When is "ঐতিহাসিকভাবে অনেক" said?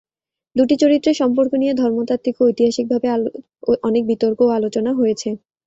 2.47-4.03